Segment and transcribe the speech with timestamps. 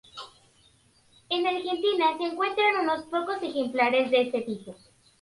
[1.29, 4.75] En Argentina se encuentran unos pocos ejemplares de este tipo.